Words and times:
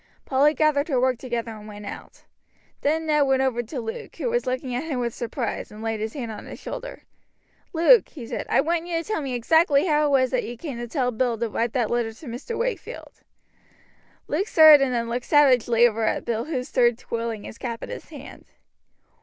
Polly 0.25 0.55
gathered 0.55 0.87
her 0.87 0.99
work 0.99 1.19
together 1.19 1.51
and 1.51 1.67
went 1.67 1.85
out. 1.85 2.23
Then 2.81 3.05
Ned 3.05 3.27
went 3.27 3.43
over 3.43 3.61
to 3.61 3.79
Luke, 3.79 4.15
who 4.15 4.31
was 4.31 4.47
looking 4.47 4.73
at 4.73 4.85
him 4.85 4.97
with 4.99 5.13
surprise, 5.13 5.71
and 5.71 5.83
laid 5.83 5.99
his 5.99 6.15
hand 6.15 6.31
on 6.31 6.47
his 6.47 6.57
shoulder. 6.59 7.03
"Luke," 7.71 8.09
he 8.09 8.25
said, 8.25 8.47
"I 8.49 8.61
want 8.61 8.87
you 8.87 8.97
to 8.97 9.03
tell 9.07 9.21
me 9.21 9.35
exactly 9.35 9.85
how 9.85 10.07
it 10.07 10.19
was 10.19 10.31
that 10.31 10.43
you 10.43 10.57
came 10.57 10.79
to 10.79 10.87
tell 10.87 11.11
Bill 11.11 11.37
to 11.37 11.47
write 11.49 11.73
that 11.73 11.91
letter 11.91 12.11
to 12.13 12.25
Mr. 12.25 12.57
Wakefield?" 12.57 13.21
Luke 14.27 14.47
started 14.47 14.83
and 14.83 14.91
then 14.91 15.07
looked 15.07 15.27
savagely 15.27 15.87
over 15.87 16.03
at 16.03 16.25
Bill, 16.25 16.45
who 16.45 16.63
stood 16.63 16.97
twirling 16.97 17.43
his 17.43 17.59
cap 17.59 17.83
in 17.83 17.89
his 17.91 18.05
hand. 18.09 18.45